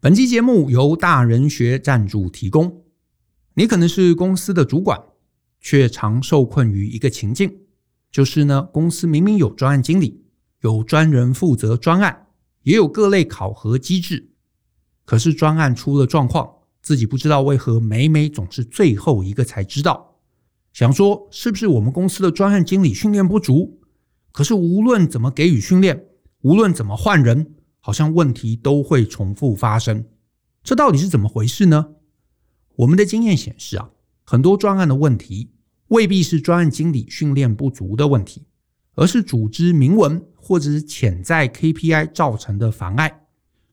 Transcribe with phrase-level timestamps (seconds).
[0.00, 2.84] 本期节目由大人学赞助提供。
[3.54, 4.96] 你可能是公司的主管，
[5.60, 7.62] 却常受困于一个情境，
[8.12, 10.22] 就是呢，公司明明有专案经理，
[10.60, 12.28] 有专人负责专案，
[12.62, 14.30] 也有各类考核机制，
[15.04, 16.48] 可是专案出了状况，
[16.80, 20.20] 自己不知道为何每每总是最后一个才知道。
[20.72, 23.80] 想说是不是我们公司的专案经理训练不足？
[24.30, 26.04] 可是无论怎么给予训练，
[26.42, 27.56] 无论怎么换人，
[27.88, 30.04] 好像问题都会重复发生。
[30.62, 31.94] 这到底是怎么回事呢？
[32.76, 33.88] 我们的经验显示啊，
[34.24, 35.52] 很多专案的问题
[35.86, 38.44] 未必是专案经理训练不足的问题，
[38.94, 43.22] 而是组织明文或者是潜在 KPI 造成的妨碍。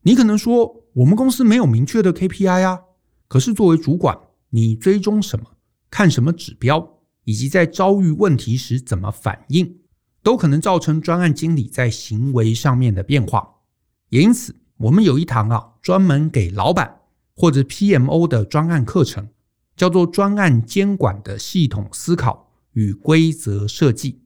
[0.04, 2.80] 你可能说，我们公司没有明确的 KPI 啊，
[3.28, 4.18] 可是作为主管，
[4.52, 5.58] 你追踪什么？
[5.92, 7.00] 看什么指标？
[7.26, 9.80] 以及在遭遇问题时怎么反应，
[10.24, 13.55] 都可能造成专案经理在行为上面的变化。
[14.10, 17.02] 因此，我们有一堂啊，专门给老板
[17.36, 19.30] 或者 PMO 的专案课程，
[19.76, 24.22] 叫做“专案监管的系统思考与规则设计”。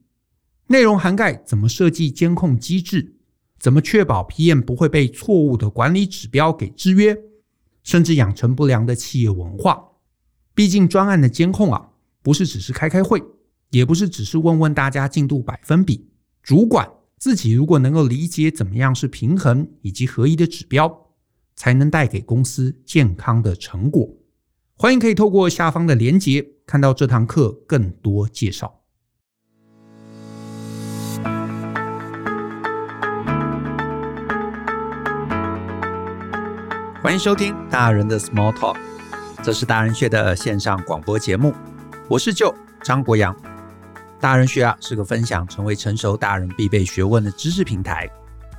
[0.68, 3.16] 内容涵盖怎么设计监控机制，
[3.58, 7.18] 怎么确保 PM 不会被错误的管理指标给制约，
[7.82, 9.82] 甚至养成不良的企业文化。
[10.54, 11.86] 毕竟，专案的监控啊。
[12.22, 13.24] 不是只是开开会，
[13.70, 16.06] 也不是只是问问大家进度百分比。
[16.42, 16.86] 主管
[17.20, 21.08] 自己如果能够理解怎么样是平衡以及合一的指标，
[21.54, 24.08] 才能带给公司健康的成果。
[24.74, 28.80] 欢迎可以透过下方的连结看到这堂课更多介绍。
[37.02, 38.78] 欢迎收听大人的 Small Talk，
[39.42, 41.52] 这是大人学的线上广播节目。
[42.08, 43.36] 我是舅张国阳，
[44.20, 48.06] 大人学啊是个分享成为成熟大人必备学问的知识平台。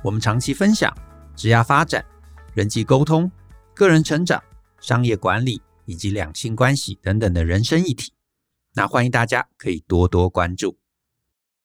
[0.02, 0.92] 我们长期分享
[1.36, 2.04] 职业发展、
[2.52, 3.30] 人际沟通、
[3.72, 4.42] 个人成长、
[4.80, 8.12] 商业管理以及两性关系等等的人生议题。
[8.74, 10.76] 那欢迎大家可以多多关注。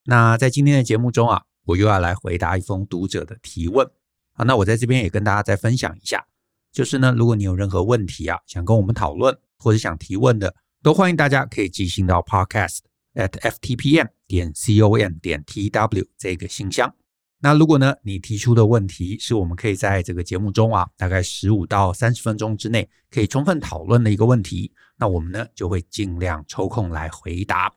[0.04, 3.90] 那在今天的节目中啊，我又要来回答一封读者的提问
[4.34, 4.46] 啊。
[4.46, 6.24] 那我在这边也跟大家再分享一下，
[6.72, 10.54] 就是呢，如果你有任何问题啊，想跟我们讨论或者想提问的。
[10.84, 12.82] 都欢迎大家可以寄信到 podcast
[13.18, 16.94] at ftpm 点 com 点 tw 这个信箱。
[17.40, 27.72] 那如果呢，你提出的问题是我们可以在这个节目中啊，大概十五到三十分钟之内可以充分讨论的一个问题，那我们呢就会尽量抽空来回答。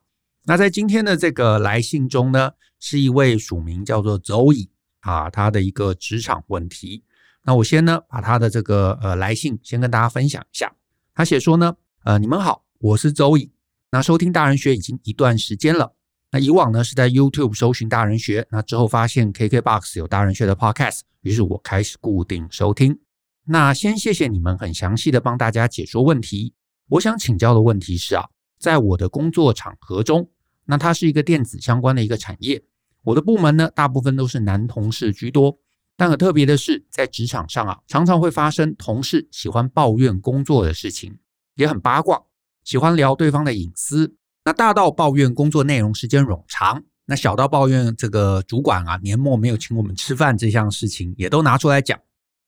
[0.45, 4.69] 那在今天的这个来信中呢，是一位署名叫做 Zoe
[5.01, 7.05] 啊，他的一个职场问题。
[7.43, 10.73] 那我先呢把他的这个呃来信先跟大家分享一下。
[11.15, 12.65] 他写说呢，呃，你们好。
[12.79, 13.51] 我是周易，
[13.93, 15.97] 那收听大人学已经一段时间了。
[16.31, 23.01] 那以往呢是在 YouTube 搜寻大人学，那之后发现 KKBOX 有大人学的 Podcast，于是我开始固定收听。
[23.47, 26.55] 那先谢谢你们很详细的帮大家解说问题。
[26.89, 28.29] 我想请教的问题是啊，
[28.61, 30.31] 在我的工作场合中，
[30.67, 32.63] 那它是一个电子相关的一个产业，
[33.03, 35.59] 我的部门呢大部分都是男同事居多，
[35.97, 41.19] 但很特别的是，在职场上啊，常常会发生同事喜欢抱怨工作的事情，
[41.57, 42.23] 也很八卦。
[42.65, 51.99] 喜欢聊对方的隐私，那大到抱怨工作内容时间冗长，那小到抱怨这个主管啊年末没有请我们吃饭这项事情，也都拿出来讲。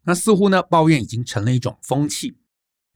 [0.04, 2.36] 那似乎呢抱怨已经成了一种风气。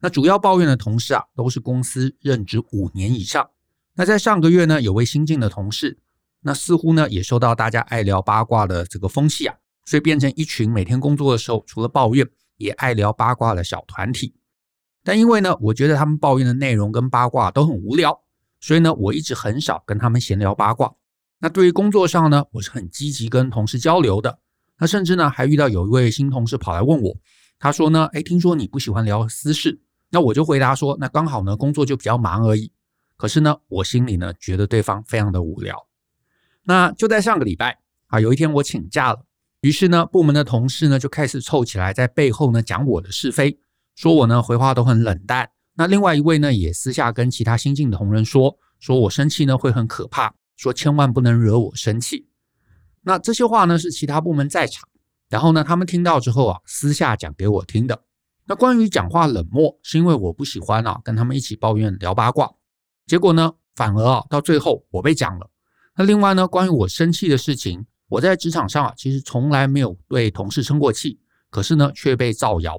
[0.00, 3.50] 那主要抱怨的同事啊都是公司任职五年以上。
[3.94, 5.98] 那在上个月呢有位新进的同事，
[6.42, 9.56] 那似乎呢也受到大家爱聊八卦的这个风气啊，
[9.86, 12.28] 所以变成一群每天工作的时候除了抱怨
[12.58, 14.34] 也爱聊八卦的小团体。
[15.06, 18.22] 但因为呢，我觉得他们抱怨的内容跟八卦都很无聊，
[18.58, 20.92] 所以呢，我一直很少跟他们闲聊八卦。
[21.38, 24.40] 那对于工作上呢，我是很积极跟同事交流的。
[24.80, 27.16] 那甚至呢，还遇到有一位新同事跑来问我，
[27.56, 29.80] 他说呢，诶，听说你不喜欢聊私事，
[30.10, 32.72] 那我就回答说，那刚好呢，工作就比较忙而已。
[33.16, 35.86] 可是呢，我心里呢，觉得对方非常的无聊。
[36.64, 37.78] 那就在上个礼拜
[38.08, 39.24] 啊，有一天我请假了，
[39.60, 43.56] 于是呢，部门的同事呢就开始凑起来在背后呢讲我的是非。
[43.96, 52.28] 说我呢回话都很冷淡，那另外一位呢也私下跟其他新进的同仁说，说我生气呢会很可怕，说千万不能惹我生气。
[53.00, 54.86] 那这些话呢是其他部门在场，
[55.30, 58.02] 然后呢他们听到之后啊私下讲给我听的。
[58.44, 62.52] 那关于讲话冷漠，是因为我不喜欢啊跟他们一起抱怨聊八卦，
[63.06, 65.48] 结果呢反而啊到最后我被讲了。
[65.96, 71.18] 那另外呢关于我生气的事情，我在职场上啊其实从来没有对同事生过气，
[71.48, 72.78] 可是呢却被造谣。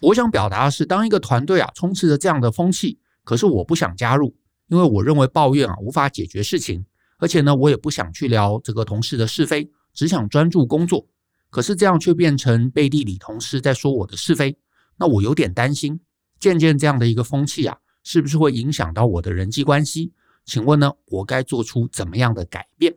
[0.00, 4.36] 我想表达的是，当一个团队啊充斥着这样的风气，可是我不想加入，
[4.68, 6.84] 因为我认为抱怨啊无法解决事情，
[7.18, 11.06] 而且呢，我也不想去聊这个同事的是非，只想专注工作。
[11.50, 14.56] 可是这样却变成背地里同事在说我的是非，
[14.98, 15.98] 那我有点担心，
[16.38, 20.12] 渐渐这样的一个风气啊，是不是会影响到我的人际关系？
[20.44, 22.94] 请问呢，我该做出怎么样的改变？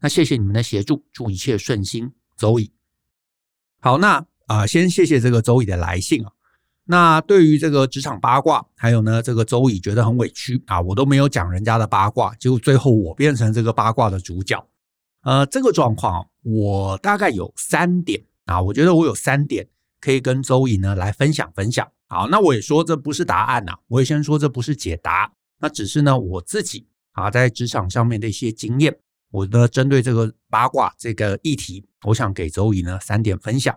[0.00, 2.72] 那谢谢你们的协助，祝一切顺心，周乙。
[3.80, 6.32] 好，那啊、先谢谢这个周乙的来信啊。
[6.90, 14.66] 那对于这个职场八卦，还有呢，这个周乙觉得很委屈啊，我都没有讲人家的八卦，结果最后我变成这个八卦的主角。
[15.22, 19.68] 呃，这个状况我大概有三点啊，我觉得我有三点
[20.00, 21.86] 可以跟周乙呢来分享分享。
[22.08, 25.30] 好，那我也说这不是答案呐、啊，我也先说这不是解答。
[25.60, 28.96] 那只是呢，我自己啊，在职场上面的一些经验，
[29.30, 33.76] 我的针对这个八卦这个议题，我想给周乙呢三点分享。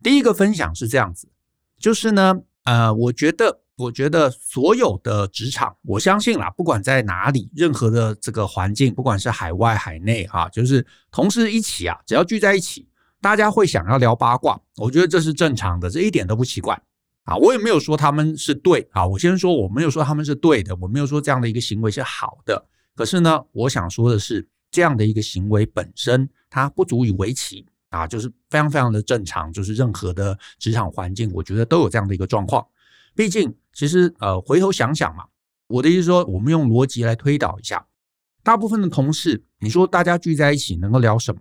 [0.00, 1.28] 第一个分享是这样子，
[1.78, 2.34] 就是呢，
[2.64, 12.88] 呃，我觉得，我觉得所有的职场，我相信啦，不管在哪里，任何的这个环境，不管是海外海内哈，就是同事一起啊，只要聚在一起，
[13.20, 16.80] 大家会想要聊八卦，我觉得这是正常的，这一点都不奇怪。
[17.24, 22.66] 啊，我也没有说他们是对啊，我先说我没有说他们是对的，我没有说这样的一个行为是好的。
[22.94, 32.66] 可是呢，我想说的是，这样的一个行为本身它不足以为奇啊，就是非常非常的正常，就是任何的职场环境，我觉得都有这样的一个状况。
[33.14, 35.24] 毕竟，其实呃，回头想想嘛，
[35.66, 37.86] 我的意思说，我们用逻辑来推导一下，
[38.42, 41.40] 大部分的同事，你说大家聚在一起能够聊什么？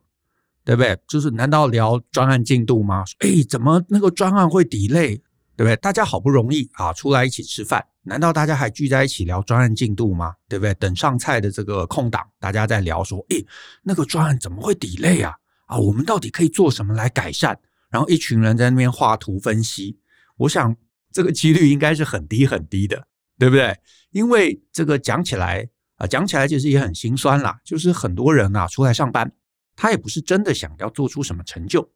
[0.63, 0.99] 对不对？
[1.07, 3.03] 就是难道聊专案进度吗？
[3.19, 5.21] 哎，怎么那个专案会 delay？
[5.55, 5.75] 对不对？
[5.77, 10.33] 大家好不容易啊，出来一起吃饭，难道大家还聚在一起聊专案进度吗？
[10.49, 10.73] 对不对？
[10.75, 13.37] 等上菜的这个空档，大家在聊说，哎，
[13.81, 15.33] 那个专案怎么会 delay 啊？
[15.67, 17.57] 啊，我们到底可以做什么来改善？
[17.89, 19.99] 然后一群人在那边画图分析，
[20.35, 20.75] 我想
[21.11, 23.77] 这个几率应该是很低很低的，对不对？
[24.09, 29.31] 因为这个讲起来啊，讲起来其实也很心酸啦，就是很多人啊出来上班，
[29.75, 31.89] 他也不是真的想要做出什么成就。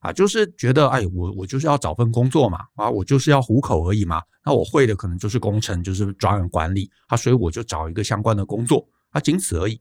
[0.00, 4.22] 啊，就是觉得，哎，我我就是要找份工作嘛，啊，我就是要糊口而已嘛。
[4.44, 9.80] 那我会的可能就是工程，就是专案管理，啊，所以我就找一个相关的工作，啊，仅此而已。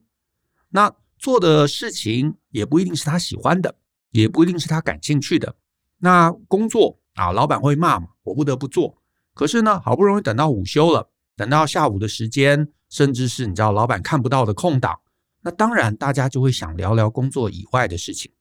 [0.70, 3.76] 那做的事情也不一定是他喜欢的，
[4.12, 5.56] 也不一定是他感兴趣的。
[6.00, 9.02] 那工作啊，老板会骂嘛，我不得不做。
[9.34, 15.00] 可是呢，好不容易等到午休了，等到下午的时间，甚至是你知道老板看不到的空档，
[15.42, 18.32] 那当然大家就会想聊聊工作以外的事情。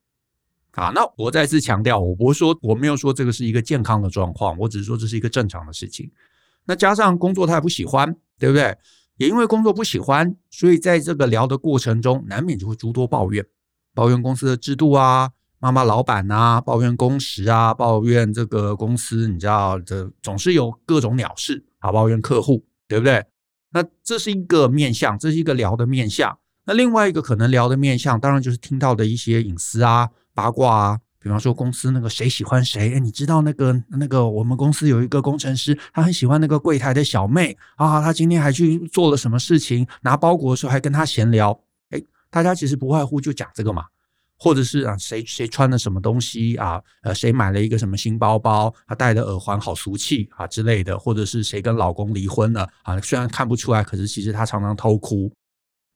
[0.71, 6.11] 啊，那我再次强调，我不是说我没有说这个是一个健康的状况，我只是说这是一个正常的事情。
[6.65, 8.77] 那加上工作他也不喜欢，对不对？
[9.17, 13.45] 也因为工作不喜欢，所以在这个聊的过程中，难免就会诸多抱怨，
[13.93, 15.29] 抱怨公司的制度啊，
[15.59, 23.25] 骂骂老板啊，抱怨工时啊，抱怨这个公司，你知道，这总是有各种鸟事啊，抱怨客户，对不对？
[23.71, 26.37] 那这是一个面向，这是一个聊的面向。
[26.65, 30.09] 那另外一个可能聊的面向，当然就是听到的一些隐私啊。
[30.33, 41.99] 八卦啊，比方说公司那个谁喜欢谁，哎，你知道那个那个我们公司有一个工程师，他很喜欢那个柜台的小妹啊，他今天还去做了什么事情，拿包裹的时候还跟他闲聊，哎，
[42.29, 43.85] 大家其实不外乎就讲这个嘛，
[44.37, 55.33] 或者是啊谁谁穿了什么东西啊，呃谁买了一个什么新包包，他戴的耳环好俗气啊之类的，或者是谁跟老公离婚了啊，虽然看不出来，可是其实他常常偷哭，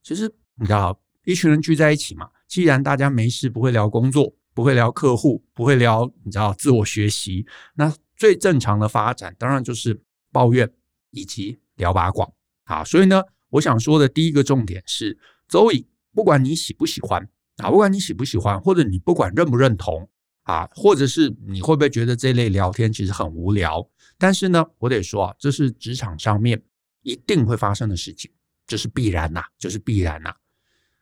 [0.01, 0.99] 其实你知道。
[1.25, 10.01] 一群人聚在一起嘛，既然大家没事不会聊工作，不会聊客户，不会聊你知道自我学习，那最正常的发展当然就是
[10.31, 10.69] 抱怨
[11.11, 12.29] 以及聊八卦
[12.65, 12.83] 啊。
[12.83, 17.27] 所以呢，我想说的第一个重点是，周乙，不管你喜不喜欢
[17.57, 20.09] 啊，不管你喜不喜欢，或者你不管认不认同
[20.43, 23.87] 啊，或者是你会不会觉得这类聊天其实很无聊，
[24.17, 26.61] 但是呢，我得说啊，这是职场上面
[27.03, 28.29] 一定会发生的事情，
[28.67, 30.35] 这是必然呐，就是必然呐。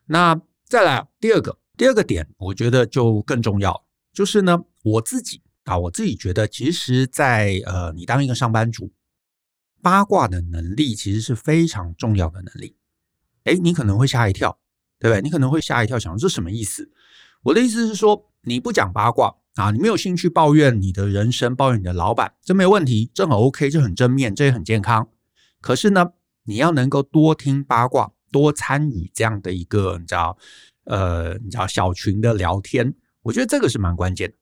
[0.06, 8.92] 那再来第二个，第二个点，我觉得就更重要，就是呢，我自己啊，我自己觉得，其实在，呃，你当一个上班族，
[9.80, 12.76] 八卦的能力其实是非常重要的能力。
[13.44, 14.58] 诶，你可能会吓一跳，
[14.98, 15.22] 对不对？
[15.22, 16.92] 你可能会吓一跳，想这什么意思？
[17.44, 25.08] 我的意思是说，你不讲八卦啊，你没有兴趣抱怨你的人生，抱怨你的老板，这没有问题，这很 OK，这很正面，这也很健康。
[25.62, 26.14] 可是呢，
[26.46, 28.14] 你要能够多听八卦。
[28.30, 30.38] 多参与这样的一个你知道，
[30.88, 34.36] 呃，你知道小群的聊天，我觉得这个是蛮关键的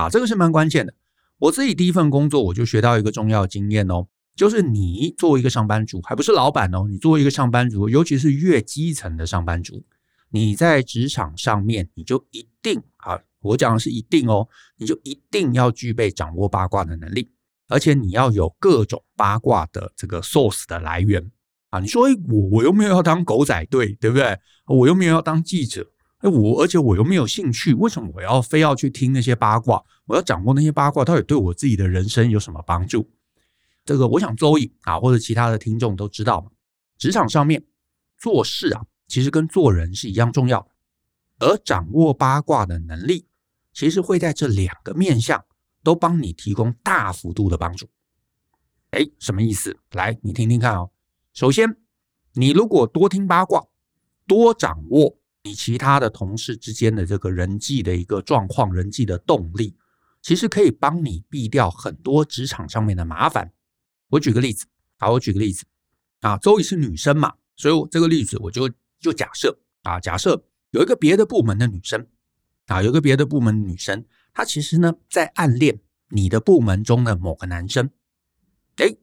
[0.00, 0.94] 啊，这个是蛮关键的。
[1.38, 4.06] 我自己第一份工作我就学到一个重要经验哦，
[4.36, 9.82] 就是你作为一个上班族，还不是老板哦，你作为一个上班族，尤其是越基层的上班族，
[10.28, 14.46] 你在职场上面你就一定啊，我讲的是一定哦，
[14.76, 17.30] 你就一定要具备掌握八卦的能力，
[17.68, 21.30] 而且你要有各种八卦的这个 source 的来源。
[21.70, 24.38] 啊，你说，诶，我我又没有要当狗仔队，对不对？
[24.66, 29.82] 我又没有要当记者，哎，我而且我又没有兴趣，为什么我要非要去听那些八卦？
[30.06, 33.08] 我要掌握那些八卦，到底对我自己的人生有什么帮助？
[33.84, 36.50] 这个我想周易啊，或者其他的听众都知道嘛。
[36.98, 37.64] 职场上面
[38.18, 40.68] 做事啊，其实跟做人是一样重要的。
[41.38, 43.26] 而掌握八卦的能力，
[43.72, 45.42] 其实会在这两个面向
[45.82, 47.88] 都帮你提供大幅度的帮助。
[48.90, 49.78] 哎，什么意思？
[49.92, 50.90] 来，你听听看哦。
[51.32, 51.76] 首先，
[52.34, 53.66] 你如果多听八卦，
[54.26, 55.16] 多掌握。
[55.42, 59.74] 你其他的同事之间的这个人际的一个状况，人际的动力，
[60.20, 63.50] 其实可以帮你避掉很多职场上面的麻烦。
[64.10, 64.66] 我举个例子，
[64.98, 65.64] 好，我举个例子
[66.20, 72.06] 啊，周瑜是女生嘛，所以我这个例子我就就假设啊，假设有一个别的部门的女生
[72.66, 77.88] 啊，有个别的部门的女生，她其实呢在暗恋你的部门中的某个男生。
[78.76, 78.98] 诶，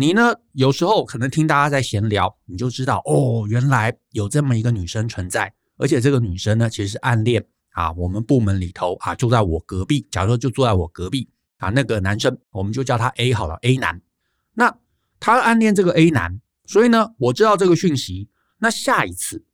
[0.00, 5.52] 你呢有时候可能听大家在闲聊，你就知道哦，原来有这么一个女生存在。
[5.76, 10.06] 而且这个女生呢，其实是暗恋啊，我们部门里头啊，住在我隔壁。
[10.08, 14.00] 假如说就坐在我隔壁啊，那个男生，我们就叫他 A 好了，A 男。
[14.54, 14.72] 那
[15.18, 18.30] 他暗恋这个 A 男，所以呢，我知道这个讯息。
[18.58, 19.44] 那下一次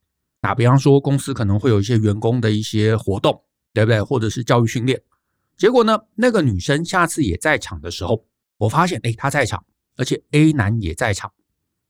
[0.43, 4.03] 啊，比方说公司可能会有一些员工的一些活动，对不对？
[4.03, 5.01] 或者是教育训练。
[5.57, 8.27] 结果呢，那个女生下次也在场的时候，
[8.59, 9.65] 我发现，诶，她在场，
[9.97, 11.33] 而且 A 男也在场。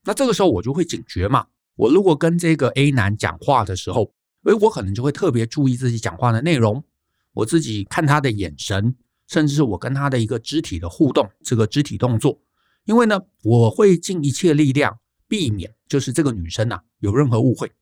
[0.04, 1.46] 那这个时候我就会警觉嘛。
[1.76, 4.12] 我如果跟这个 A 男讲话的时候，
[4.44, 6.84] 诶，我可能就会特别注意自己讲话的内容，
[7.32, 8.94] 我自己看他的眼神，
[9.26, 12.38] 甚至是我跟他的一个肢体的互动，这个肢体动作，
[12.84, 17.72] 因为呢，我会尽一切力量避免，就是这个女生呐有任何误会。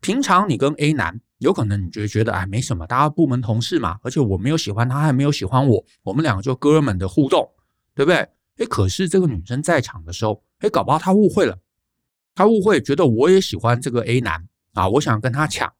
[0.00, 7.50] 平常你跟 A 男，有可能你就觉得哎没什么，大家部门同事嘛，而且我没有喜欢他，还没有喜欢我，我们两个就哥们的互动，
[7.94, 8.28] 对不对？
[8.58, 11.58] 诶，可是这个女生在场的时候，诶，搞不好她误会了，
[12.34, 14.48] 她误会觉得我也喜欢这个 A 男。
[14.74, 15.72] 啊，我想跟他抢，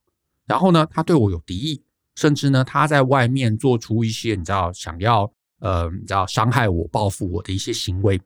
[0.46, 1.82] 然后呢，他对我有敌意，
[2.14, 5.28] 甚至呢，他在外面做出一些你知道想要
[5.58, 8.20] 呃，你知道伤害我、报复我的一些行为。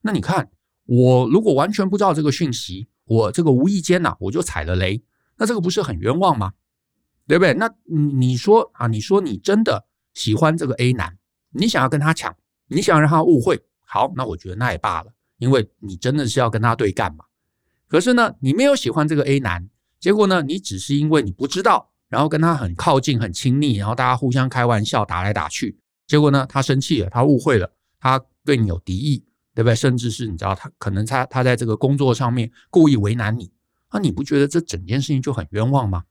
[0.00, 0.50] 那你看，
[0.86, 5.02] 我如果完全不知道这个讯息，我这个无意间呐，我就踩了雷，
[5.36, 6.54] 那这个不是很冤枉吗？
[7.26, 7.52] 对不对？
[7.52, 9.84] 那你说啊，你说你真的
[10.14, 11.18] 喜欢这个 A 男，
[11.50, 12.34] 你想要跟他抢，
[12.68, 17.24] 你想让他误会，好，那我觉得那也罢了，因为你真的是要跟他对干嘛。
[17.86, 19.68] 可是呢，你没有喜欢这个 A 男。
[20.00, 25.78] 结果呢，你只是因为你不知道，然后跟他很靠近、很亲密，然后大家互相开玩笑、打来打去。
[26.06, 29.24] 结果呢，他生气了，他误会了，他对你有敌意，
[29.54, 29.74] 对不对？
[29.74, 33.50] 甚至是你知道，他可能他他在这个工作上面故意为难你，
[33.92, 36.04] 那你不觉得这整件事情就很冤枉吗？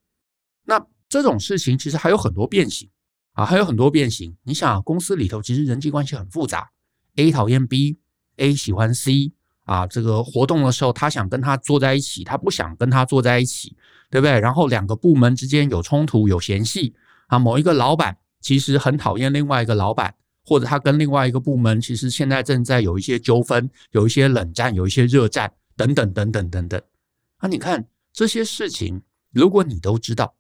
[0.66, 2.90] 那这种事情其实还有很多变形
[3.34, 4.36] 啊，还有很多变形。
[4.42, 6.72] 你想，公司里头其实人际关系很复杂
[7.16, 9.34] ，A 讨厌 B，A 喜欢 C。
[9.66, 13.78] 啊，这个活动的时候，他想跟他坐在一起，他不想跟他坐在一起，
[14.12, 14.38] 对不对？
[14.42, 16.94] 然后两个部门之间有冲突、有嫌隙
[17.28, 17.40] 啊。
[17.40, 26.82] 某一个老板其实很讨厌另外一个老板，或者他跟另外一个部门其实现在正在有一些纠纷、有一些冷战、有一些热战等等等等等等。
[27.38, 29.02] 啊，你看这些事情，
[29.32, 30.36] 如果你都知道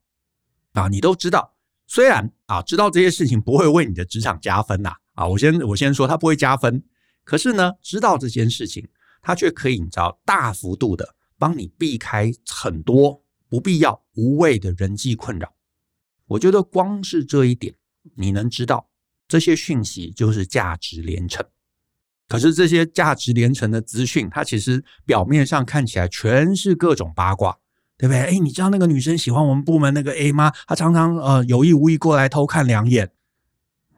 [0.73, 1.53] 啊，你都知道，
[1.87, 6.83] 虽然啊，知道这些事情不会为你的职场加分呐，啊我先我先说他不会加分，
[7.23, 8.87] 可是呢，知道这件事情。
[9.25, 15.53] 他却可以，你知道，大幅度的帮你避开很多不必要、无谓的人际困扰。
[16.27, 17.73] 我觉得光是这一点，
[18.17, 18.89] 你能知道
[19.25, 21.45] 这些讯息就是价值连城。
[22.27, 27.57] 可是这些价值连城的资讯，它其实表面上看起来全是各种八卦，
[27.97, 28.19] 对不对？
[28.23, 30.51] 哎，你知道那个女生喜欢我们部门那个 A 吗？
[30.67, 33.09] 她常常呃有意无意过来偷看两眼，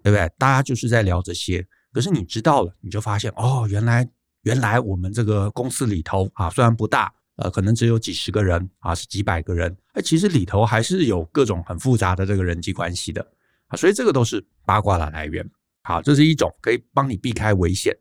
[0.05, 0.31] 对不对？
[0.38, 1.65] 大家就是在聊这些。
[1.91, 4.07] 可是你知道了，你就发现哦，原来。
[4.45, 13.27] 原来我们这个公司里头啊，虽然不大，呃，可能只有几十个人啊，是几百个人，哎，其实里头还是有各种很复杂的这个人际关系的
[13.65, 15.43] 啊，所以这个都是八卦的来源。
[15.81, 17.91] 好，这是一种可以帮你避开危险。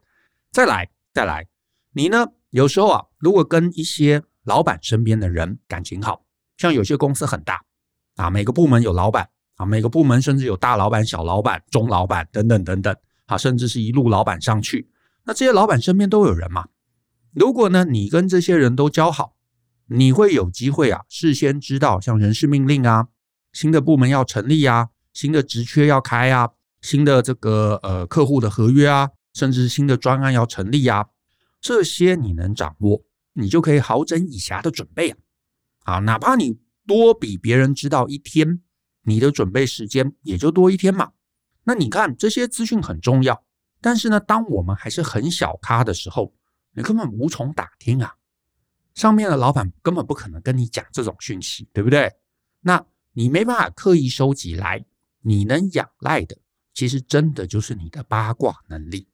[0.52, 1.46] 再来，再来，
[1.94, 2.26] 你呢？
[2.50, 6.26] 有时候啊，如果跟一些老板身边的人感情好，
[6.58, 7.64] 像有些公司很大
[8.16, 12.96] 啊，每个部门有老板啊，每个部门甚至有大老板、小老板、中老板等等等等
[13.26, 14.88] 啊，甚至是一路老板上去。
[15.24, 16.66] 那这些老板身边都有人嘛？
[17.32, 19.36] 如果呢，你跟这些人都交好，
[19.86, 23.08] 你会有机会啊，事先知道像人事命令啊、
[23.52, 31.06] 新的部门要成立啊、新的职缺要开啊、新的这个呃客户的合约啊，甚至新的专案要成立啊，
[31.60, 35.16] 这些你能掌握，你就可以好整以暇的准备啊。
[35.84, 38.60] 啊，哪怕你多比别人知道一天，
[39.04, 41.12] 你的准备时间也就多一天嘛。
[41.62, 43.44] 那你看这些资讯很重要。
[43.80, 46.34] 但是呢，当我们还是很小咖的时候，
[46.72, 48.14] 你根本无从打听啊。
[48.94, 52.10] 上面的老板根本不可能跟你讲这种讯息，对不对？
[52.60, 54.84] 那你没办法刻意收集来，
[55.20, 56.38] 你能仰赖的，
[56.72, 59.06] 其实真的就是你的八卦能力。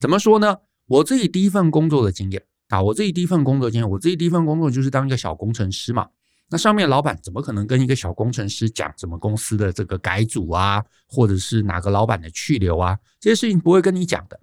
[0.00, 0.58] 怎么说呢？
[0.86, 6.08] 我自己第一份工作的经验啊，我自己第一份工作经验，我自己第一份工作就是当一个小工程师嘛。
[6.54, 14.40] 那上面老板怎么可能跟一个小工程师讲什么公司的这个改组啊，或者是哪个老板的去留啊，这些事情不会跟你讲的。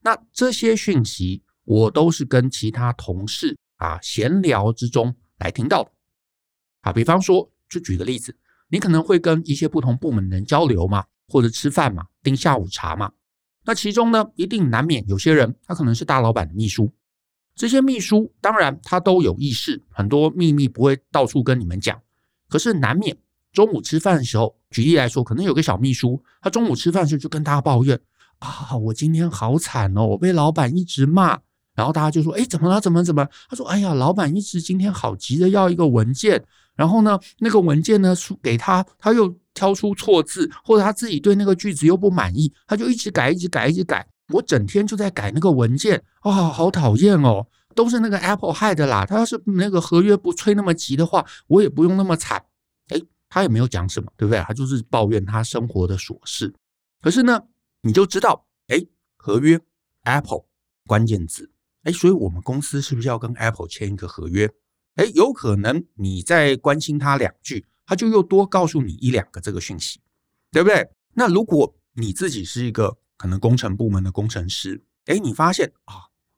[0.00, 5.90] 那这些讯息我都是跟其他同事啊闲聊之中来听到的。
[6.80, 8.34] 啊，比方说，就举个例子，
[8.68, 13.12] 你可能会跟一些不同部门的人交流嘛，或者吃饭嘛，订下午茶嘛。
[13.66, 16.90] 那其中呢，一定难免有些人，他可能是大老板的秘书。
[17.54, 22.00] 这些秘书当然他都有意识，很多秘密不会到处跟你们讲。
[22.48, 23.16] 可是难免
[23.52, 27.98] 中午吃饭的时候，举例来说，可能有个小秘书，他中午吃饭的时候就跟大家抱怨
[28.38, 31.38] 啊，我今天好惨哦，我被老板一直骂。
[31.74, 32.80] 然后大家就说，哎，怎么了？
[32.80, 33.26] 怎么怎么？
[33.48, 36.42] 他说，哎呀，老板一直今天好急着要一个文件，
[36.74, 39.34] 然后呢，那个文件呢出给他，他又。
[39.54, 44.08] 挑出错字，或者他自己对那个句子又不满意，他就一直改，一直改，一直改。
[44.32, 47.46] 我整天就在改那个文件，啊、哦，好讨厌哦！
[47.74, 49.06] 都是那个 Apple 害的啦。
[49.06, 52.44] 他要是那个合约不催那么急的话，我也不用那么惨。
[52.88, 54.40] 哎，他也没有讲什么，对不对？
[54.42, 56.52] 他就是抱怨他生活的琐事。
[57.00, 57.42] 可是呢，
[57.82, 58.84] 你就知道，哎，
[59.16, 59.60] 合约
[60.04, 60.44] Apple
[60.86, 61.50] 关键字，
[61.84, 64.52] 哎，所以我们公司是不是要跟 Apple 签一个合约？
[64.96, 67.66] 哎，有可能你再关心他两句。
[67.84, 70.00] 他就又多告诉你一两个这个讯息，
[70.50, 70.88] 对不对？
[71.14, 75.94] 那如果你自己是一个可能工程部门的工程师，诶，你发现啊，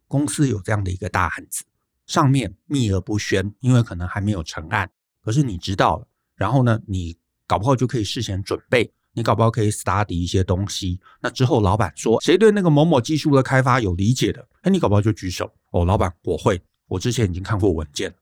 [0.06, 1.64] 公司有这样的一个大案子，
[2.04, 4.90] 上面秘而不宣，因为可能还没有成案，
[5.22, 11.00] 可是你知道了，然后呢，你搞不好就可以事先准备，你搞不好可以 study 一些东西。
[11.22, 18.14] 那之后老板说，谁对那个某某技术的开发有理解的，诶，你搞不好就举手，哦，老板我会，我之前已经看过文件。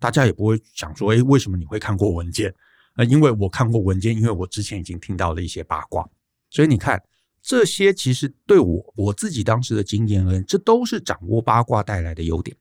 [0.00, 2.52] 大家也不会想说，诶，为什么你会看过文件？
[2.96, 6.04] 呃，因为我看过文件，因为我之前已经听到了一些八卦，
[6.50, 7.00] 所以你看，
[7.42, 12.56] 这些其实对我我自己当时的经验而言，这都是掌握八卦带来的优点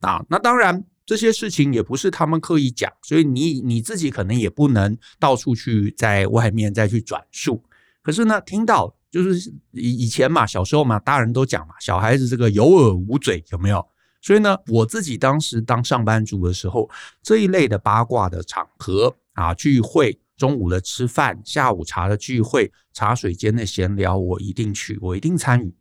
[0.00, 0.24] 啊。
[0.28, 7.62] 那当然，这些事情也不是他们刻意讲，所以你你自己可能也不能到处去在外面再去转述。
[8.02, 13.86] 可是呢，听到就是以以前嘛，小时候嘛，大人都讲嘛，小孩子这个有耳无嘴，有没有？
[14.20, 16.88] 所以呢，我自己当时当上班族的时候，
[17.22, 25.74] 这一类的八卦的场合啊，聚会，中午的吃饭，下午茶的聚会，茶水间的闲聊，我一定去，我一定参与。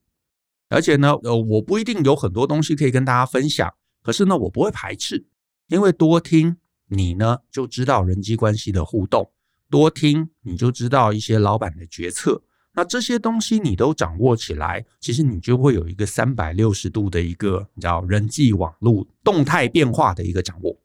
[0.69, 5.25] 而且呢，呃，我不一定有很多东西可以跟大家分享，可是呢，我不会排斥，
[5.67, 9.31] 因为多听你呢就知道人际关系的互动，
[9.69, 12.41] 多听你就知道一些老板的决策。
[12.75, 20.75] 那这些东西你都掌握起来，其实你就会有一个三百六十度的一个，你知道人际网络动态变化的一个掌握。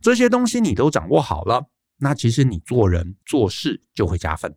[0.00, 1.66] 这些东西你都掌握好了，
[1.98, 4.54] 那其实你做人做事就会加分。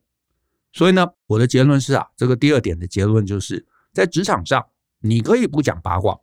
[0.71, 4.65] 所以呢，我的结论是啊，这个第二点的结论就是在职场上，
[5.01, 6.19] 你可以不讲八卦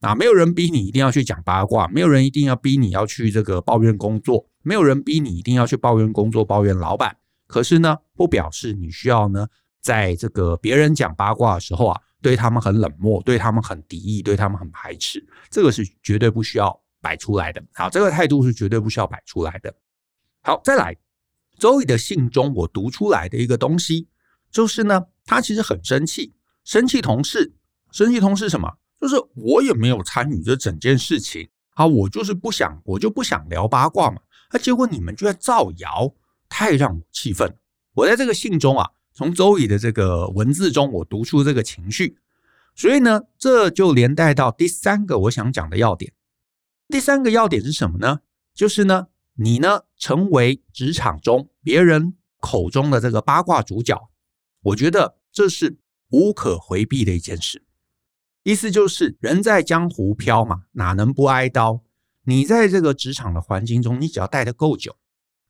[0.00, 7.16] 啊，没有人逼你一定要去讲八卦，没有人一定要逼你要去这个抱怨工作，没有人逼你一定要去抱怨工作、抱怨老板。
[7.46, 9.46] 可是呢，不表示你需要呢。
[9.80, 17.62] 在这个别人讲八卦的时候啊，对他们很冷漠，对他们很敌意，对他们很排斥，这个是绝对不需要摆出来的。
[17.74, 19.70] 好，这个态度是绝对不需要摆出来的。
[20.46, 20.94] 好，再来，
[21.58, 24.08] 周易的信中我读出来的一个东西，
[24.50, 27.54] 就是呢，他其实很生气，生气同事，
[27.90, 28.76] 生气同事什么？
[29.00, 34.20] 就是我也没有参与这整件事情啊，我就是不想，我就不想聊八卦嘛。
[34.52, 36.14] 那结果你们居然造谣，
[36.50, 37.56] 太让我气愤。
[37.94, 38.90] 我在这个信中啊。
[39.16, 42.18] 从周乙的这个文字中，我读出这个情绪，
[42.74, 46.12] 所以呢，这就连带到第三个我想讲的要点。
[46.88, 48.22] 第三个要点是什么呢？
[48.52, 54.08] 就是呢，你呢成为职场中别人口中的这个八卦主角，
[54.62, 55.78] 我觉得这是
[56.10, 57.62] 无可回避的一件事。
[58.42, 61.82] 意思就是，人在江湖飘嘛，哪能不挨刀？
[62.24, 64.96] 你在这个职场的环境中，你只要待得够久，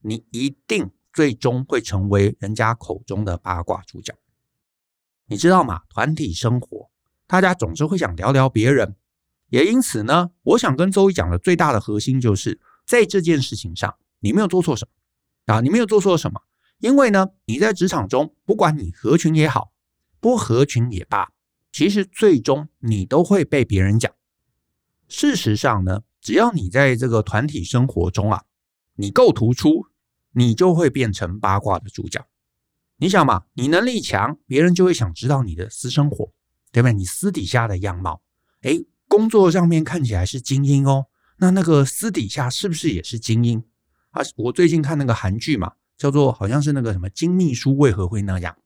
[0.00, 0.90] 你一定。
[1.14, 4.12] 最终会成为人家口中的八卦主角，
[5.26, 5.82] 你知道吗？
[5.88, 6.90] 团体生活，
[7.28, 8.96] 大家总是会想聊聊别人，
[9.50, 16.42] 也因此呢，我想跟周一讲的最大的核心就是在这件事情上，你没有做错什么啊，你没有做错什么，
[16.78, 19.72] 因为呢，你在职场中，不管你合群也好，
[20.20, 21.32] 不合群也罢，
[21.72, 24.12] 其实最终你都会被别人讲。
[25.08, 28.44] 事实上呢，只要你在这个团体生活中啊，
[28.96, 29.86] 你够突出。
[30.36, 32.26] 你就会变成八卦的主角。
[32.96, 36.32] 你想嘛，你能力强，别人就会想知道你的私生活，
[36.72, 36.92] 对不对？
[36.92, 38.20] 你私底下的样貌，
[38.62, 41.06] 诶，工作上面看起来是精英哦，
[41.38, 43.62] 那那个私底下是不是也是精英
[44.10, 48.56] 啊，我最近看那个韩剧嘛，叫做好像是那个什么金秘书为何会那样，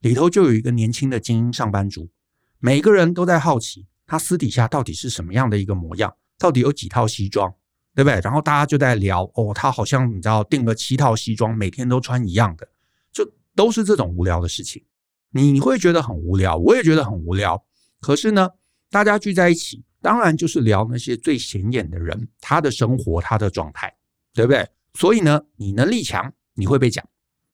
[0.00, 2.10] 里头就有一个年轻的精英上班族，
[2.58, 7.52] 每个人都在好奇他私底下到底是什么样的一个模样，到底有几套西装，
[7.94, 8.20] 对不对？
[8.20, 12.68] 然后大家就在聊哦，他好像你知道订了七套西装，每天都穿一样的，
[13.12, 14.84] 就都是这种无聊的事情，
[15.32, 17.64] 你会觉得很无聊，我也觉得很无聊。
[18.00, 18.50] 可是呢，
[18.90, 23.92] 大家聚在一起，当然就是聊那些最显眼的人，他的生活，他的状态，
[24.32, 24.68] 对不对？
[24.94, 27.04] 所以呢，你能力强，你会被讲；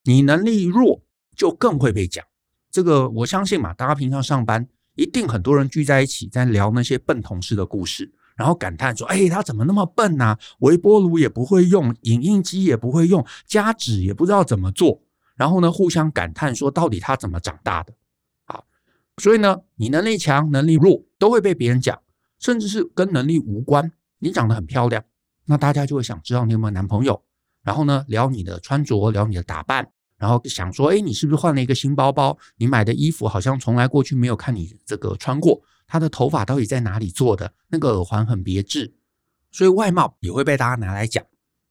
[0.05, 1.03] 你能力弱，
[1.37, 2.25] 就更会被讲。
[2.71, 10.37] 这个我相信嘛，大家平常上班，一定很多人聚在一起，在聊那些笨同事的故事，然后感叹说：“哎，他怎么那么笨呢？
[10.61, 15.03] 微波炉也不会用，影印机也不会用，加纸也不知道怎么做。”
[15.37, 17.93] 然后呢，互相感叹说：“到底他怎么长大的？”
[18.47, 18.63] 啊
[19.19, 22.01] 所以呢，你能力强、能力弱都会被别人讲，
[22.39, 23.93] 甚至是跟能力无关。
[24.19, 25.05] 你长得很漂亮，
[25.47, 27.23] 那大家就会想知道你有没有男朋友，
[27.63, 32.39] 然后呢，聊你的穿着，聊你的打扮，然后想说，哎，你是不是换了一个新包包？
[32.57, 35.63] 你买的衣服好像从来过去没有看你这个穿过。
[35.87, 37.53] 他的头发到底在哪里做的？
[37.69, 38.95] 那个耳环很别致，
[39.51, 41.23] 所以外貌也会被大家拿来讲。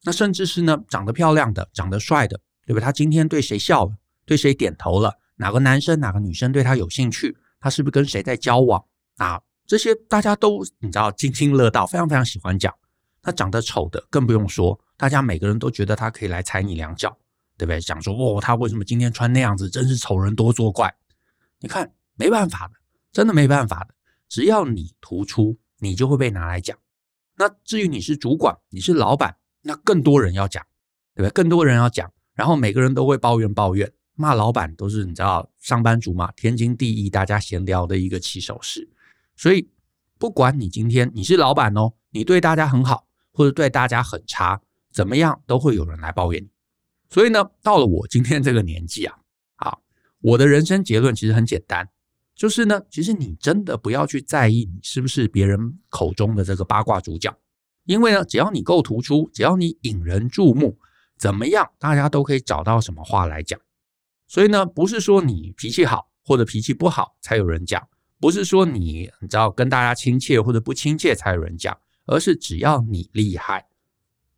[0.04, 2.82] 那甚至是呢，长得漂亮的、长得帅的，对吧？
[2.82, 3.98] 他今天对谁笑了？
[4.26, 5.18] 对谁点头了？
[5.38, 7.36] 哪个男生、哪个女生对他有兴趣？
[7.60, 8.84] 他是不是跟谁在交往
[9.18, 9.42] 啊？
[9.66, 12.74] 这些大家都你知道津津乐道，非常非常喜欢讲。
[13.22, 17.18] 他长得丑的更不用说，大家每个人都觉得他可以来踩你两脚，
[17.58, 17.80] 对不对？
[17.80, 20.94] 讲说哦，他为什么今天穿那样子，真是丑人多作怪。
[21.60, 22.74] 你看，没办法的，
[23.14, 23.96] 真的没办法的。
[24.28, 26.78] 只要你突出，你就会被拿来讲。
[27.38, 30.62] 那至于你是主管，你是老板，那更多人要讲，
[31.16, 31.32] 对不对？
[31.32, 33.90] 更多人要讲，然后每个人都会抱怨抱怨。
[34.16, 38.88] 骂老板都是你知道上班族嘛，天经地义，大家闲聊的一个起手式。
[39.36, 39.70] 所以
[40.18, 46.50] 不管你今天你是老板哦，你对大家很好，或者对大家很差，怎么样都会有人来抱怨你。
[47.10, 49.18] 所以呢，到了我今天这个年纪啊，
[49.56, 49.78] 啊，
[50.20, 51.90] 我的人生结论其实很简单，
[52.36, 57.36] 就是呢，其实你真的不要去在意你是不是别人口中的这个八卦主角，
[57.86, 60.80] 因为呢，只要你够突出，只要你引人注目，
[61.18, 63.60] 怎么样，大家都可以找到什么话来讲。
[64.28, 67.88] 所以呢，不是说你脾气好或者脾气不好才有人讲，
[68.24, 73.68] 不是说你你知道跟大家亲切或者不亲切才有人讲，而是只要你厉害，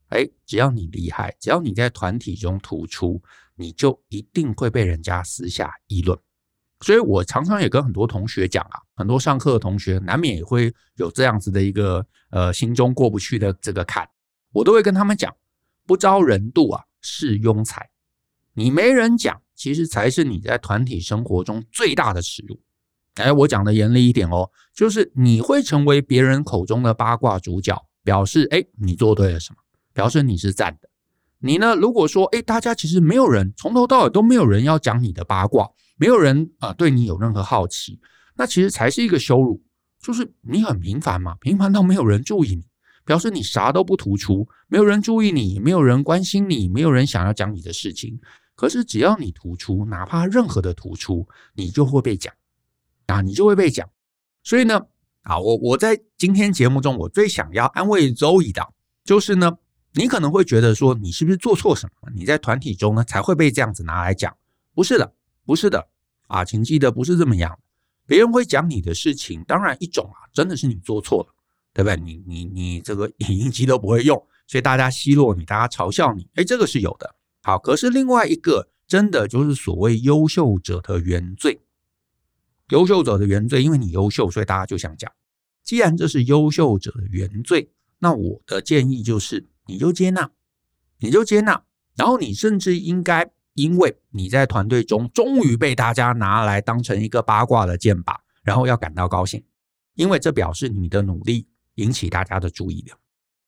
[0.07, 3.21] 哎，只要你厉害，只要你在团体中突出，
[3.53, 6.17] 你就一定会被人家私下议论。
[6.79, 14.09] 所以我常常也跟很多同学讲啊，很多上课的同学难免也会有这样子的一个呃心中过不去的这个坎，
[14.51, 15.31] 我都会跟他们讲，
[15.85, 17.87] 不招人妒啊，是庸才，
[18.55, 19.39] 你没人讲。
[19.53, 22.59] 其实才是你在团体生活中最大的耻辱。
[23.15, 29.57] 哎，我讲的严厉一点哦，就是你会成为别人口中的八卦主角，表示哎，你做对了什么？
[29.93, 30.89] 表示你是赞的。
[31.39, 31.75] 你呢？
[31.75, 37.99] 如果说哎，大家其实没有人从头到尾都没有人要讲你的八卦，没有人啊对你有任何好奇，
[38.35, 39.61] 那其实才是一个羞辱。
[40.01, 42.63] 就是你很平凡嘛，平凡到没有人注意你，
[43.05, 48.19] 表示你啥都不突出，没有人注意你，没有人关心你，没有人想要讲你的事情。
[48.55, 52.33] 可是只要你突出，哪怕任何的突出，你就会被讲
[53.07, 53.89] 啊，你就会被讲。
[54.43, 54.85] 所以呢，
[55.21, 59.57] 啊，我我在今天节目中，我最想要安慰 Zoe 的，就是呢，
[59.93, 62.09] 你可能会觉得说，你是不是做错什么？
[62.15, 64.35] 你在团体中呢，才会被这样子拿来讲？
[64.73, 65.13] 不是的，
[65.45, 65.87] 不是的，
[66.27, 67.57] 啊，请记得不是这么样。
[68.05, 71.33] 别人会讲你的事情，当然一种啊，真的是你做错了，
[71.73, 71.97] 对不对？
[71.97, 74.15] 你你你这个影印机都不会用，
[74.45, 77.15] 所以大家奚落你，大家嘲笑你，哎，这个是有的。
[77.41, 81.59] 好，可是另外一个真的就是所谓优秀者的原罪，
[82.69, 85.11] 优秀者的原罪，因为你优秀，所以大家就想讲。
[85.63, 90.31] 既然这是优秀者的原罪，那我的建议就是，你就接纳，
[90.99, 91.63] 你就接纳，
[91.95, 99.43] 然后你甚至应该，因为你在团队中终于被大家拿来当成一个八卦的箭靶，然后要感到高兴，
[99.95, 102.97] 因为这表示你的努力引起大家的注意了，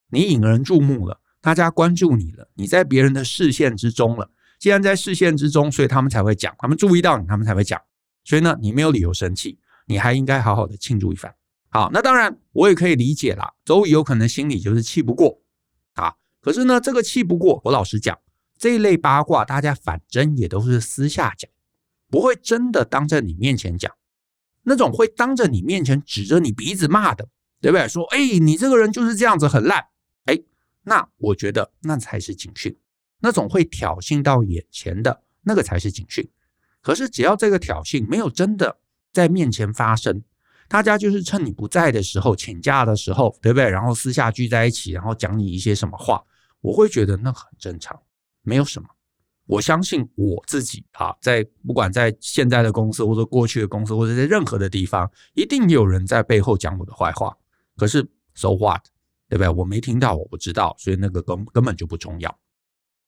[0.10, 1.22] 你引人注目了。
[1.40, 4.32] 大家关注你了，你在别人的视线之中了。
[4.60, 7.80] 既然在视线之中，所以他们才会讲，他们注意到你，他们才会讲。
[8.28, 11.34] 所以呢，你没有理由生气，你还应该好好的庆祝一番。
[11.70, 15.42] 好，那当然我也可以理解啦，周瑜有可能心里就是气不过
[15.94, 16.14] 啊。
[16.42, 18.20] 可是呢，这个气不过，我老实讲，
[18.58, 21.50] 这一类八卦，大家反正也都是私下讲，
[22.10, 23.90] 不会真的当着你面前讲。
[24.64, 27.30] 那种会当着你面前指着你鼻子骂的，
[27.62, 27.88] 对不对？
[27.88, 29.86] 说，哎，你这个人就是这样子，很烂。
[30.84, 32.78] 那我觉得那才是警讯，
[33.20, 36.26] 那种会挑衅到眼前的那个才是警讯。
[36.88, 38.78] 可是只要这个挑衅没有真的
[39.12, 40.24] 在面前发生，
[40.70, 43.70] 大家就是趁你不在的时候请假的时候，对不对？
[43.70, 46.24] 然后私下聚在一起，然后讲你一些什么话，
[46.62, 48.02] 我会觉得那很正常，
[48.42, 48.88] 没有什么。
[49.48, 57.36] 我相信我自己啊，在不管在现在的公司，或者过去的公司，或者在任何的地方，一定有人在背后讲我的坏话。
[57.76, 58.02] 可是
[58.34, 58.82] ，so what，
[59.28, 59.50] 对不对？
[59.50, 62.40] 我没听到，我不知道，所以那个根根本就不重要。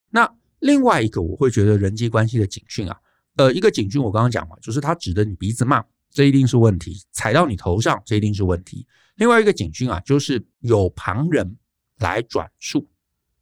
[0.09, 2.99] 那另外一个，我会觉得人际关系的警讯啊，
[3.39, 8.85] 呃，一个警讯我刚刚讲嘛，就是他指着你鼻子骂，这一定是问题；踩到你头上，这一定是问题。
[9.15, 11.55] 另外一个警讯啊，就是有旁人
[11.99, 12.89] 来转述。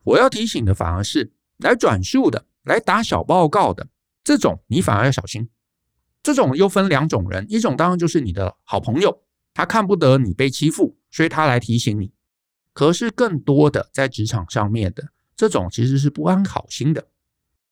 [0.04, 2.46] 我要提醒的反而是来转述的。
[2.62, 3.88] 来打小报告的
[4.24, 5.50] 这种，你反而要小心。
[6.22, 12.12] 这种又分两种人，一种当然就是你的好朋友，他看不得你被欺负，所以他来提醒你。
[12.74, 17.08] 可是更多的在职场上面的这种，其实是不安好心的，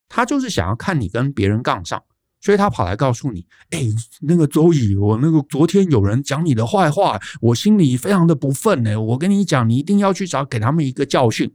[0.08, 2.02] 他就是想要看你跟别人杠上，
[2.46, 3.88] 所以他跑来告诉你：“哎，
[4.22, 9.02] 那个周乙，我那个昨天有人讲你的坏话，我心里非常的不忿呢。
[9.02, 11.52] 我跟你讲，你一定要去找给他们一个教训。”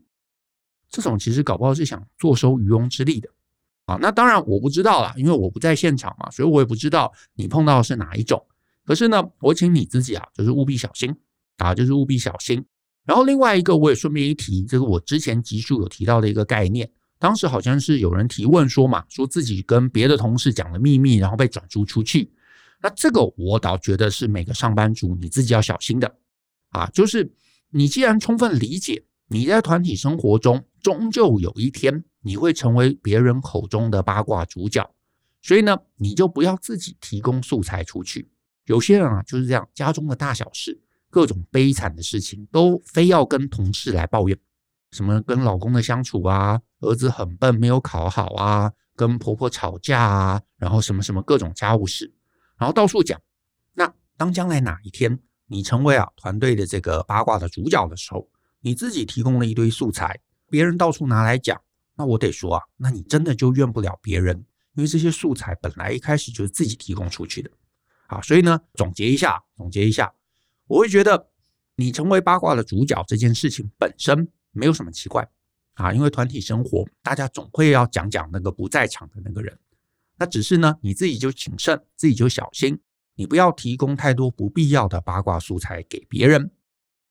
[0.90, 3.29] 这种其实搞不好是想坐收渔翁之利的，
[3.87, 8.44] 啊，那当然我不知道啦，因为我不在现场嘛，所以我也不知道你碰到的是哪一种。
[8.85, 11.14] 可是呢，我请你自己啊，就是务必小心
[11.59, 12.64] 啊，就是务必小心。
[13.05, 22.33] 然后另外一个，我也顺便一提，这个我之前集数有提到的一个概念，当时好像是有人提问说嘛，说自己跟别的同事讲了秘密，然后被转租出去。
[22.83, 26.16] 那这个我倒觉得是每个上班族你自己要小心的
[26.70, 27.33] 啊，就是
[27.68, 29.04] 你既然充分理解。
[29.33, 34.85] 你在团体生活中，终究有一天你会成为别人口中的八卦主角，
[35.40, 38.28] 所以呢，你就不要自己提供素材出去。
[38.64, 40.76] 有些人啊就是这样，家中的大小事，
[41.11, 44.37] 各种悲惨的事情，都非要跟同事来抱怨，
[44.90, 52.12] 什么跟老公的相处啊，儿子很笨没有考好啊，跟婆婆吵架啊，然后什么什么各种家务事，
[52.59, 53.20] 然后到处讲。
[53.74, 58.29] 那当将来哪一天你成为啊团队的这个八卦的主角的时候，
[58.61, 61.61] 你自己提供了一堆素材，别人到处拿来讲，
[61.96, 64.37] 那我得说啊，那你真的就怨不了别人，
[64.74, 67.50] 因为这些素材本来一开始就是自己提供出去的，
[68.09, 70.12] 啊，所以呢，总结一下，总结一下，
[70.66, 71.29] 我会觉得
[71.76, 75.29] 你成为八卦的主角这件事情本身没有什么奇怪
[75.75, 79.59] 啊，因为团体生活大家总会要讲讲那个不在场的那个人，
[80.19, 82.81] 那只是呢，你自己就谨慎，自己就小心，
[83.15, 86.51] 你不要提供太多不必要的八卦素材给别人，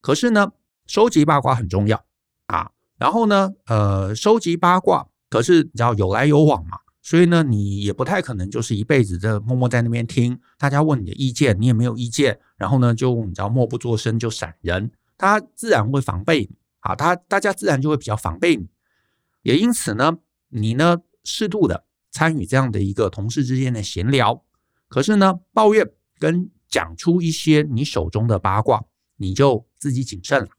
[0.02, 0.52] 可是呢。
[0.88, 2.04] 收集八卦很重要
[2.48, 18.68] 啊，然后呢，呃，收集八卦，可是你知道有来有往嘛，所以呢，你也不太可能就是一辈子在默默在那边听大家问你的意见，你也没有意见，然后呢，就你知道默不作声就闪人，他自然会防备啊，他大家自然就会比较防备你，
[19.42, 20.18] 也因此呢，
[20.50, 24.44] 你呢适度的参与这样的一个同事之间的闲聊，
[24.88, 28.84] 可是呢，抱怨跟讲出一些你手中的八卦，
[29.18, 30.50] 你就自己谨慎了。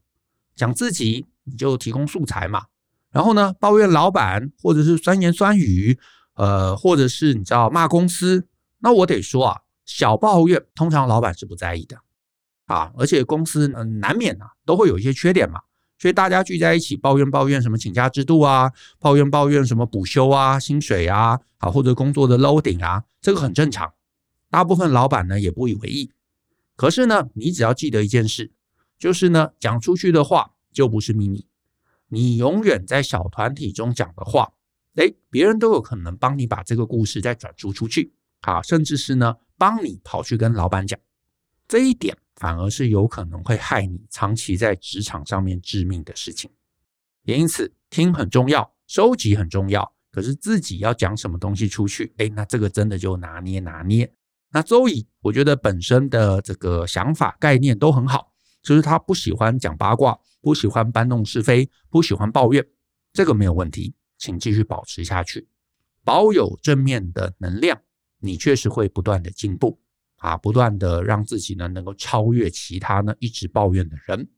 [0.54, 2.66] 讲自己，你就提供素材嘛。
[3.10, 5.98] 然后呢，抱怨老板，或者是酸言酸语，
[6.34, 8.46] 呃，或者是你知道骂公司，
[8.78, 11.98] 那我得说啊，小抱怨通常老板是不在意的
[12.66, 12.92] 啊。
[12.96, 15.60] 而且公司嗯难免啊都会有一些缺点嘛，
[16.00, 23.92] 所以大家聚在一起抱怨抱怨什么请假制度啊，抱怨抱怨什么补休啊、薪水啊，啊或者工作的 loading 啊，这个很正常。
[24.48, 26.10] 大部分老板呢也不以为意。
[26.74, 28.50] 可是呢，你只要记得一件事。
[28.98, 31.46] 就是呢，讲出去的话就不是秘密。
[32.08, 34.52] 你永远在小团体中讲的话，
[34.96, 41.00] 诶，别人都有可能帮你把这个故事再转述出去，啊，甚至是呢，帮你跑去跟老板讲。
[41.66, 46.50] 这一点反而是有可能会害你长期在职场上面致命的事情。
[47.22, 54.12] 也因此，听很重要，收集很重要，可是自己要讲什么东西出去，诶，那这个真的就拿捏拿捏。
[54.50, 58.32] 那周乙，我觉得本身的这个想法概念都很好。
[58.62, 62.62] 就是他不喜欢讲八卦，不喜欢搬弄是非，不喜欢抱怨，
[63.10, 65.48] 这个没有问题，请继续保持下去，
[66.04, 67.80] 保有正面的能量，
[68.18, 69.80] 你确实会不断的进步
[70.20, 74.28] 啊，不断的让自己呢能够超越其他呢一直抱怨的人。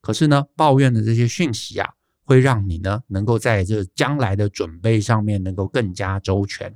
[0.00, 1.90] 可是呢，抱怨的这些讯息啊，
[2.24, 6.74] 会让你呢能够在这将来的准备上面能够更加周全。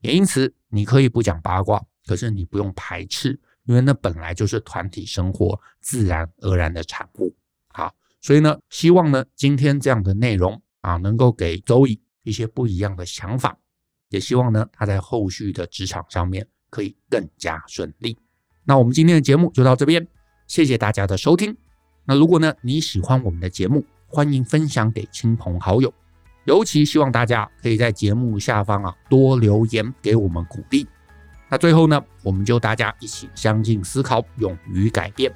[0.00, 3.40] 也因此，你可以不讲八卦，可是你不用排斥。
[3.64, 7.32] 因为那本来就是团体生活自然而然的产物，
[7.68, 13.56] 好，所以呢，希望呢今天这样的内容啊，能够给周易一些不一样的想法，
[14.08, 18.16] 也希望呢他在后续的职场上面可以更加顺利。
[18.64, 20.08] 那我们今天的节目就到这边，
[20.46, 21.54] 谢谢大家的收听。
[22.06, 25.92] 那如果呢你喜欢我们的节目，欢迎分享给亲朋好友，
[26.44, 30.88] 尤其希望大家可以在节目下方啊多留言给我们鼓励。
[31.50, 35.30] 那最后呢，我们就大家一起相信、思考，勇于改变。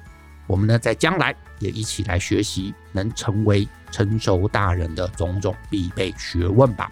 [0.47, 6.91] 我们呢在将来也一起来学习，能成为成熟大人的种种必备学问吧。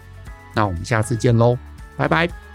[0.54, 1.58] 那我们下次见喽，
[1.96, 2.45] 拜拜。